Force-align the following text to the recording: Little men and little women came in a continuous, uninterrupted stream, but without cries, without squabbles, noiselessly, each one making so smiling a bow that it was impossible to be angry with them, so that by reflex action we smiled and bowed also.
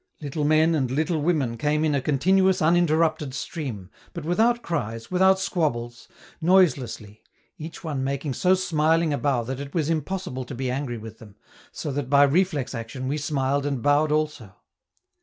Little 0.19 0.45
men 0.45 0.73
and 0.73 0.89
little 0.89 1.21
women 1.21 1.57
came 1.57 1.85
in 1.85 1.93
a 1.93 2.01
continuous, 2.01 2.59
uninterrupted 2.59 3.35
stream, 3.35 3.91
but 4.13 4.25
without 4.25 4.63
cries, 4.63 5.11
without 5.11 5.37
squabbles, 5.39 6.07
noiselessly, 6.41 7.21
each 7.59 7.83
one 7.83 8.03
making 8.03 8.33
so 8.33 8.55
smiling 8.55 9.13
a 9.13 9.17
bow 9.19 9.43
that 9.43 9.59
it 9.59 9.75
was 9.75 9.91
impossible 9.91 10.43
to 10.45 10.55
be 10.55 10.71
angry 10.71 10.97
with 10.97 11.19
them, 11.19 11.35
so 11.71 11.91
that 11.91 12.09
by 12.09 12.23
reflex 12.23 12.73
action 12.73 13.07
we 13.07 13.19
smiled 13.19 13.63
and 13.63 13.83
bowed 13.83 14.11
also. 14.11 14.55